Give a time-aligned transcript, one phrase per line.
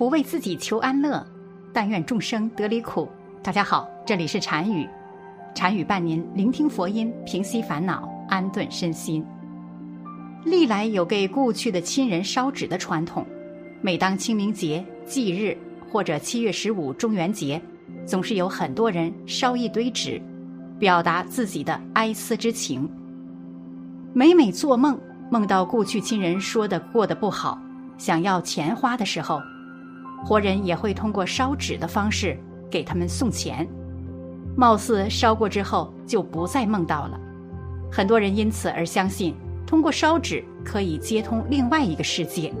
[0.00, 1.22] 不为自己求安乐，
[1.74, 3.06] 但愿众生得离苦。
[3.42, 4.88] 大家好，这里是禅语，
[5.54, 9.22] 禅语伴您聆听佛音，平息烦恼，安顿身心。
[10.42, 13.26] 历来有给故去的亲人烧纸的传统，
[13.82, 15.54] 每当清明节、祭日
[15.92, 17.60] 或者七月十五中元节，
[18.06, 20.18] 总是有很多人烧一堆纸，
[20.78, 22.90] 表达自己的哀思之情。
[24.14, 24.98] 每每做梦，
[25.30, 27.60] 梦到故去亲人说的过得不好，
[27.98, 29.38] 想要钱花的时候。
[30.24, 32.38] 活人也会通过烧纸的方式
[32.70, 33.66] 给他们送钱，
[34.56, 37.18] 貌似烧过之后就不再梦到了。
[37.90, 39.34] 很多人因此而相信，
[39.66, 42.52] 通过烧纸可以接通另外一个世界。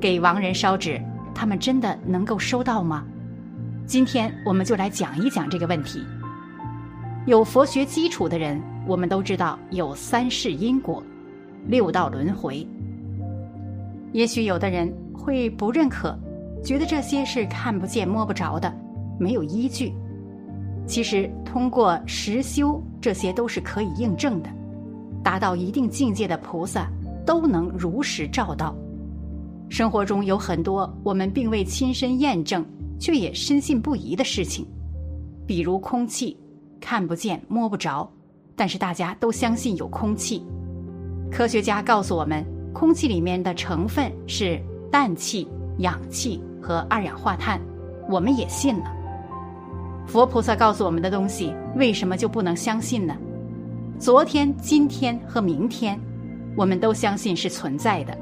[0.00, 1.00] 给亡人烧纸，
[1.34, 3.04] 他们真的能够收到吗？
[3.84, 6.02] 今天我们就来讲一讲这个问题。
[7.26, 11.02] 有佛学基础的人，我们都知道有三世因果、
[11.66, 12.66] 六道轮回。
[14.12, 16.18] 也许有的人会不认可。
[16.64, 18.72] 觉得这些是看不见摸不着的，
[19.18, 19.92] 没有依据。
[20.86, 24.48] 其实通过实修，这些都是可以印证的。
[25.22, 26.90] 达到一定境界的菩萨
[27.24, 28.74] 都能如实照到。
[29.68, 32.64] 生活中有很多我们并未亲身验证，
[32.98, 34.66] 却也深信不疑的事情，
[35.46, 36.36] 比如空气，
[36.80, 38.10] 看不见摸不着，
[38.56, 40.44] 但是大家都相信有空气。
[41.30, 46.42] 科学家告诉我们，空气里面的成分是氮气、氧气。
[46.62, 47.60] 和二氧化碳，
[48.08, 48.84] 我们也信了。
[50.06, 53.16] 佛菩萨告诉我们的东西，为什么就不能相信呢？
[53.98, 55.98] 昨天、今天和明天，
[56.56, 58.16] 我们都相信是存在的。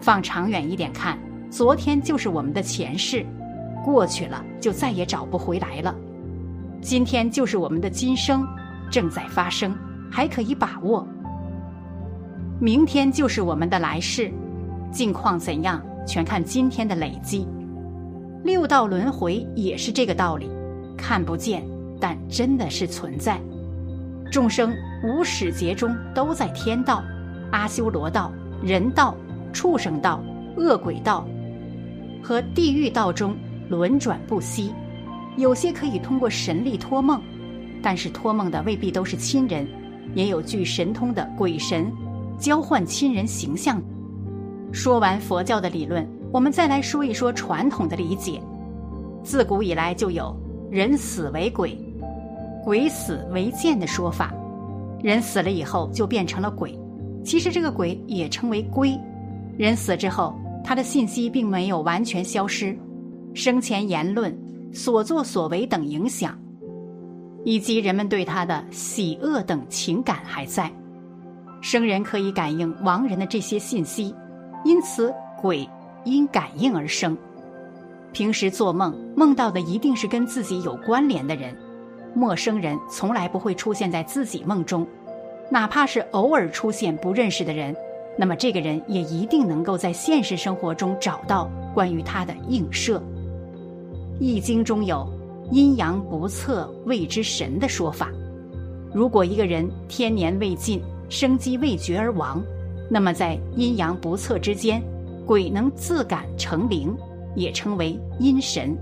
[0.00, 1.18] 放长远一点看，
[1.50, 3.24] 昨天就是我们的前世，
[3.84, 5.94] 过去了就再也找不回来了。
[6.82, 8.46] 今天就是我们的今生，
[8.90, 9.74] 正在发生，
[10.10, 11.06] 还可以把握。
[12.60, 14.30] 明天就是我们的来世，
[14.90, 17.46] 境况怎样，全看今天的累积。
[18.44, 20.50] 六道轮回也是这个道理，
[20.98, 21.66] 看不见，
[21.98, 23.40] 但真的是存在。
[24.30, 27.02] 众生无始劫中都在天道、
[27.52, 28.30] 阿修罗道、
[28.62, 29.16] 人道、
[29.50, 30.22] 畜生道、
[30.58, 31.26] 恶鬼道
[32.22, 33.34] 和地狱道中
[33.70, 34.74] 轮转不息。
[35.38, 37.22] 有些可以通过神力托梦，
[37.82, 39.66] 但是托梦的未必都是亲人，
[40.14, 41.90] 也有具神通的鬼神
[42.38, 43.82] 交换亲人形象。
[44.70, 46.06] 说完佛教的理论。
[46.34, 48.40] 我们再来说一说传统的理解。
[49.22, 50.36] 自古以来就有
[50.68, 51.78] “人死为鬼，
[52.64, 54.34] 鬼死为剑”的说法。
[55.00, 56.76] 人死了以后就变成了鬼，
[57.22, 58.98] 其实这个鬼也称为龟。
[59.56, 60.34] 人死之后，
[60.64, 62.76] 他的信息并没有完全消失，
[63.32, 64.36] 生前言论、
[64.72, 66.36] 所作所为等影响，
[67.44, 70.68] 以及人们对他的喜恶等情感还在。
[71.60, 74.12] 生人可以感应亡人的这些信息，
[74.64, 75.64] 因此鬼。
[76.04, 77.16] 因感应而生，
[78.12, 81.56] 平时做梦梦到的一定是跟自己有关联的人，
[82.14, 84.86] 陌生人从来不会出现在自己梦中，
[85.50, 87.74] 哪怕是偶尔出现不认识的人，
[88.18, 92.98] 那么这个人也一定能够在现实生活中找到关于他的映射。
[94.20, 95.08] 《易经》中有
[95.50, 98.10] “阴阳不测谓之神”的说法，
[98.92, 102.40] 如果一个人天年未尽，生机未绝而亡，
[102.88, 104.80] 那么在阴阳不测之间。
[105.26, 106.94] 鬼能自感成灵，
[107.34, 108.76] 也称为阴神。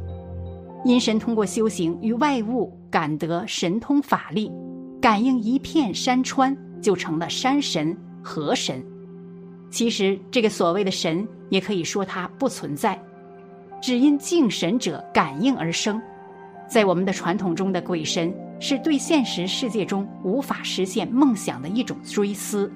[0.85, 4.51] 阴神通过修行与外物感得神通法力，
[5.01, 8.85] 感应一片山川，就成了山神、河神。
[9.71, 13.01] 其实这个所谓的神，也可以说它不存在，
[13.81, 16.01] 只因敬神者感应而生。
[16.69, 22.71] 在我们的传统中的鬼神，是对现实世界中无法实现梦想的一种追思。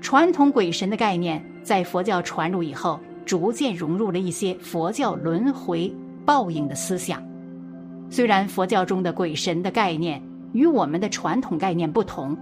[0.00, 5.94] 传统鬼神的概念在佛教传入以后，逐渐融入了一些佛教轮回
[6.24, 7.22] 报应的思想。
[8.10, 10.20] 虽然佛教中的鬼神的概念
[10.52, 12.36] 与我们的传统概念不同，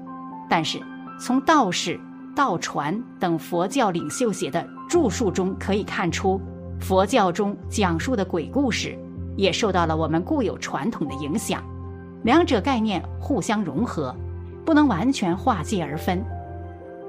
[0.49, 0.81] 但是
[1.21, 2.01] 从道士、
[2.35, 6.41] 道传等佛教领袖写的著述中可以看出，
[6.81, 8.97] 佛教中讲述的鬼故事
[9.37, 11.63] 也受到了我们固有传统的影响，
[12.23, 14.15] 两者概念互相融合，
[14.65, 16.25] 不能完全划界而分。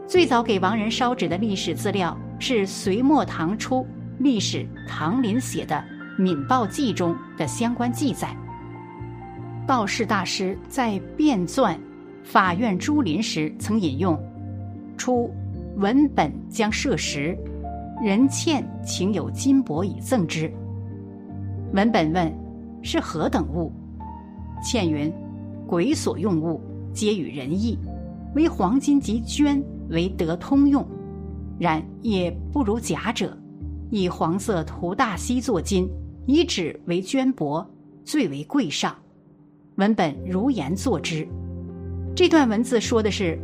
[0.09, 3.85] 最早给亡人烧纸的历史资料是隋末唐初
[4.17, 5.75] 历史唐林写的
[6.19, 8.35] 《闽报记》中的相关记载。
[9.67, 11.77] 道士大师在辩纂
[12.23, 14.19] 法院朱林时曾引用
[14.97, 15.31] ：“初
[15.77, 17.37] 文本将设时，
[18.03, 20.51] 人欠请有金帛以赠之。”
[21.71, 22.33] 文本问
[22.81, 23.71] ：“是何等物？”
[24.65, 25.13] 倩云
[25.69, 26.59] ：“鬼所用物，
[26.91, 27.77] 皆与人异，
[28.33, 29.63] 为黄金及绢。
[29.89, 30.85] 为得通用，
[31.59, 33.35] 然也不如假者。
[33.91, 35.89] 以黄色涂大锡作金，
[36.27, 37.65] 以纸为绢帛，
[38.03, 38.95] 最为贵上。
[39.75, 41.27] 文本如言作之。
[42.15, 43.39] 这段文字说的是，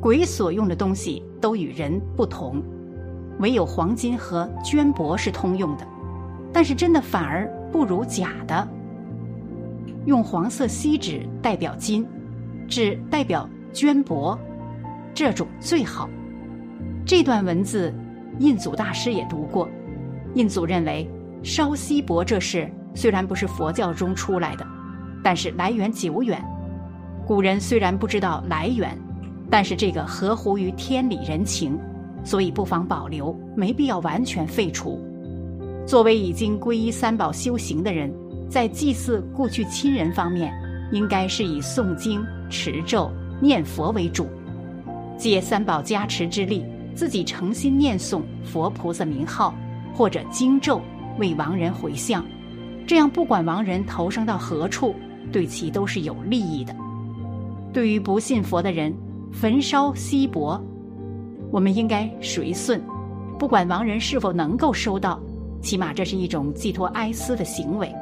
[0.00, 2.62] 鬼所用的东西都与人不同，
[3.38, 5.86] 唯有黄金和绢帛是通用的。
[6.52, 8.68] 但是真的反而不如假的。
[10.06, 12.06] 用黄色锡纸代表金，
[12.66, 14.36] 纸代表绢帛，
[15.18, 16.08] 这种最好。
[17.04, 17.92] 这段文字。
[18.38, 19.68] 印祖大师也读过，
[20.34, 21.10] 印祖认为
[21.42, 24.64] 烧锡箔这事虽然不是佛教中出来的，
[25.24, 26.40] 但是来源久远。
[27.26, 28.96] 古人虽然不知道来源，
[29.50, 31.76] 但是这个合乎于天理人情，
[32.22, 35.04] 所以不妨保留，没必要完全废除。
[35.84, 38.08] 作为已经皈依三宝修行的人，
[38.48, 40.54] 在祭祀故去亲人方面，
[40.92, 43.10] 应该是以诵经、持咒、
[43.40, 44.28] 念佛为主，
[45.18, 46.64] 借三宝加持之力。
[46.94, 49.54] 自己诚心念诵佛菩萨名号
[49.94, 50.80] 或者经咒
[51.18, 52.26] 为亡人回向，
[52.88, 54.96] 这样不管亡人投生到何处，
[55.30, 56.74] 对其都是有利益的。
[57.72, 58.92] 对于不信佛的人，
[59.30, 60.60] 焚烧锡箔，
[61.52, 62.82] 我们应该随顺，
[63.38, 65.20] 不管亡人是否能够收到，
[65.62, 67.94] 起码这是一种寄托哀思的行为。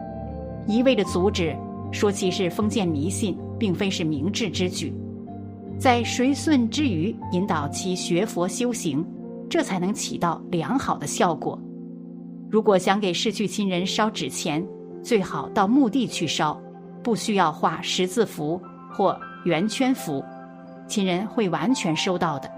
[0.67, 1.55] 一味的阻止，
[1.93, 4.91] 说其是封建迷信，并非是明智之举。
[5.79, 9.05] 在随顺之余，引导其学佛修行，
[9.49, 11.59] 这才能起到良好的效果。
[12.51, 14.67] 如果想给逝去亲人烧纸钱，
[15.03, 16.59] 最好到墓地去烧，
[17.03, 20.25] 不需要画十字符或圆圈符，
[20.89, 22.51] 亲人会完全收到的。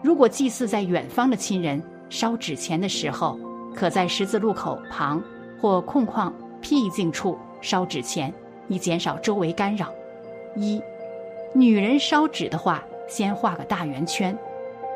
[0.00, 3.38] 如果祭祀在远方的亲人，烧纸钱的时候，
[3.74, 5.20] 可在十字路口旁
[5.60, 8.32] 或空旷僻静处烧纸钱，
[8.68, 9.88] 以减少周围干扰。
[10.56, 10.80] 一。
[11.54, 14.36] 女人烧纸的话，先画个大圆圈，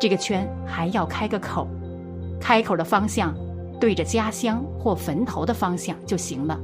[0.00, 1.68] 这个圈还要开个口，
[2.40, 3.36] 开口的方向
[3.78, 6.58] 对着家乡或坟头的方向就行了。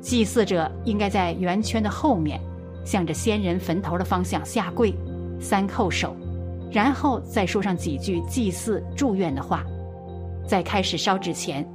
[0.00, 2.40] 祭祀者应该在圆圈的后面，
[2.82, 4.94] 向着先人坟头的方向下跪，
[5.38, 6.16] 三叩首，
[6.72, 9.64] 然后再说上几句祭祀祝愿的话。
[10.46, 11.66] 在开始烧纸前，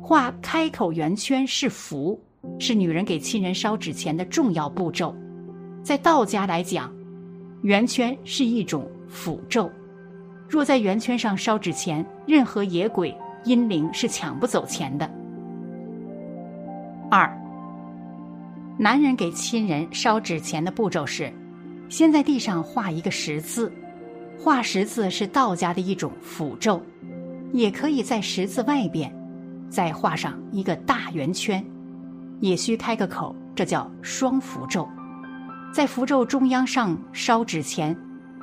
[0.00, 2.20] 画开口圆圈是福，
[2.60, 5.12] 是女人给亲人烧纸钱的重要步骤。
[5.86, 6.92] 在道家来讲，
[7.62, 9.70] 圆圈是一种符咒。
[10.48, 15.08] 若在圆圈上烧纸钱，任何野鬼、阴灵是抢不走钱的。
[17.08, 17.32] 二，
[18.76, 21.32] 男人给亲人烧纸钱的步骤是：
[21.88, 23.72] 先在地上画一个十字，
[24.36, 26.82] 画十字是道家的一种符咒，
[27.52, 29.08] 也可以在十字外边
[29.70, 31.64] 再画上一个大圆圈，
[32.40, 34.84] 也需开个口，这叫双符咒。
[35.76, 37.94] 在符咒中央上烧纸钱，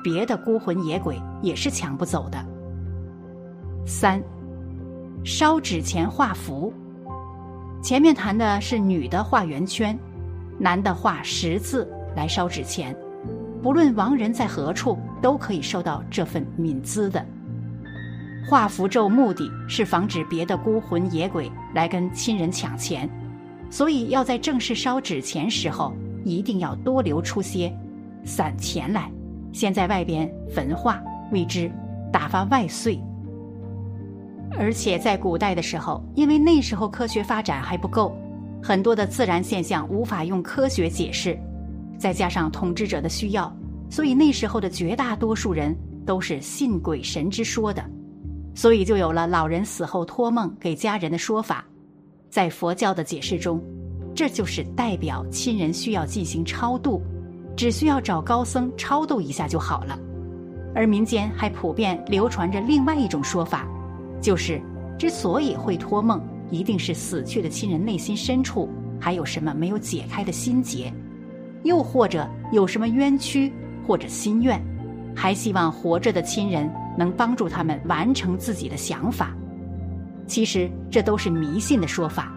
[0.04, 2.38] 别的孤魂野鬼也是抢不走的。
[3.84, 4.22] 三，
[5.24, 6.72] 烧纸钱画符。
[7.82, 9.98] 前面谈的是女的画圆圈，
[10.60, 12.96] 男的画十字来烧纸钱，
[13.60, 17.26] 不论亡人在何处，都可以收到这份冥资的。
[18.48, 23.10] 画符咒目的是防止别的孤魂野鬼来跟亲人抢钱，
[23.70, 25.92] 所以要在正式烧纸钱时候。
[26.24, 27.72] 一定要多留出些
[28.24, 29.10] 散钱来，
[29.52, 31.70] 先在外边焚化，为之
[32.12, 32.98] 打发外岁。
[34.56, 38.16] 而且在古代的时候，因为那时候科学发展还不够，
[38.62, 41.38] 很多的自然现象无法用科学解释，
[41.98, 43.52] 再加上统治者的需要，
[43.90, 45.76] 所以那时候的绝大多数人
[46.06, 47.84] 都是信鬼神之说的，
[48.54, 51.64] 所以就有了老人死后托梦给家人的说法。
[52.30, 53.60] 在佛教的解释中。
[54.14, 57.02] 这就是代表亲人需要进行超度，
[57.56, 59.98] 只需要找高僧超度一下就好了。
[60.74, 63.66] 而民间还普遍流传着另外一种说法，
[64.20, 64.60] 就是
[64.98, 68.68] 之所以会托梦，一定是死去的亲人内心深处
[69.00, 70.92] 还有什么没有解开的心结，
[71.62, 73.52] 又或者有什么冤屈
[73.86, 74.60] 或者心愿，
[75.14, 76.68] 还希望活着的亲人
[76.98, 79.32] 能帮助他们完成自己的想法。
[80.26, 82.33] 其实这都是迷信的说法。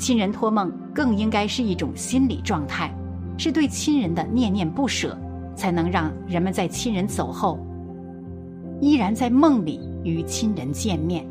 [0.00, 2.90] 亲人托梦更应该是一种心理状态，
[3.36, 5.14] 是对亲人的念念不舍，
[5.54, 7.58] 才能让人们在亲人走后，
[8.80, 11.22] 依然在梦里与亲人见面。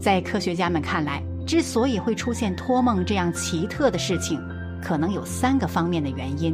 [0.00, 4.40] 在科学家们看来，之所以会出现托梦这样奇特的事情，
[4.82, 6.52] 可能有三个方面的原因。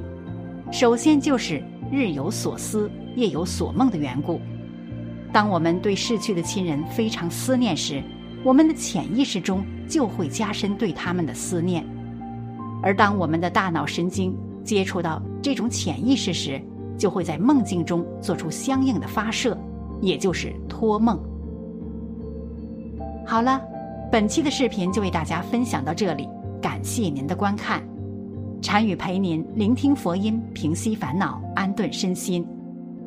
[0.71, 4.39] 首先就是日有所思，夜有所梦的缘故。
[5.33, 8.03] 当我们对逝去的亲人非常思念时，
[8.45, 11.85] 我们的潜意识中就会加深对他们的思念，
[12.83, 16.61] 而当我们的大脑神经接触到这种潜意识时，
[16.97, 19.59] 就会在梦境中做出相应的发射，
[20.01, 21.19] 也就是托梦。
[23.27, 23.61] 好了，
[24.13, 26.29] 本期的视频就为大家分享到这里，
[26.61, 27.83] 感谢您的观看。
[28.63, 32.47] 禅语陪您聆听佛音，平息烦恼，安顿身心。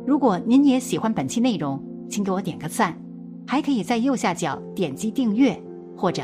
[0.05, 2.95] 如果您也喜欢本期内容，请给我点个赞，
[3.47, 5.59] 还可以在右下角点击订阅
[5.95, 6.23] 或者